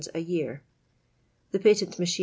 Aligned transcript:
a 0.15 0.19
year. 0.19 0.61
Tlie 1.53 1.61
patent 1.65 1.99
mac 1.99 2.07
hi 2.07 2.15
n 2.19 2.19